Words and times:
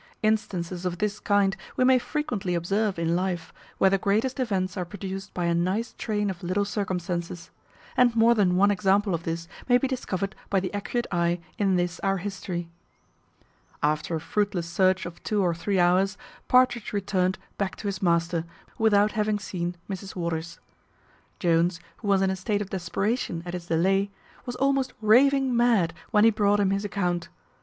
Instances 0.23 0.83
of 0.83 0.97
this 0.97 1.19
kind 1.19 1.55
we 1.77 1.83
may 1.83 1.99
frequently 1.99 2.55
observe 2.55 2.97
in 2.97 3.15
life, 3.15 3.53
where 3.77 3.91
the 3.91 3.99
greatest 3.99 4.39
events 4.39 4.75
are 4.75 4.83
produced 4.83 5.31
by 5.35 5.45
a 5.45 5.53
nice 5.53 5.93
train 5.95 6.31
of 6.31 6.41
little 6.41 6.65
circumstances; 6.65 7.51
and 7.95 8.15
more 8.15 8.33
than 8.33 8.55
one 8.55 8.71
example 8.71 9.13
of 9.13 9.25
this 9.25 9.47
may 9.69 9.77
be 9.77 9.87
discovered 9.87 10.35
by 10.49 10.59
the 10.59 10.73
accurate 10.73 11.05
eye, 11.11 11.39
in 11.59 11.75
this 11.75 11.99
our 11.99 12.17
history. 12.17 12.67
After 13.83 14.15
a 14.15 14.19
fruitless 14.19 14.65
search 14.67 15.05
of 15.05 15.21
two 15.21 15.43
or 15.43 15.53
three 15.53 15.79
hours, 15.79 16.17
Partridge 16.47 16.93
returned 16.93 17.37
back 17.59 17.75
to 17.75 17.87
his 17.87 18.01
master, 18.01 18.45
without 18.79 19.11
having 19.11 19.37
seen 19.37 19.75
Mrs 19.87 20.15
Waters. 20.15 20.57
Jones, 21.37 21.79
who 21.97 22.07
was 22.07 22.23
in 22.23 22.31
a 22.31 22.35
state 22.35 22.63
of 22.63 22.71
desperation 22.71 23.43
at 23.45 23.53
his 23.53 23.67
delay, 23.67 24.09
was 24.47 24.55
almost 24.55 24.93
raving 24.99 25.55
mad 25.55 25.93
when 26.09 26.23
he 26.23 26.31
brought 26.31 26.59
him 26.59 26.71
his 26.71 26.83
account. 26.83 27.29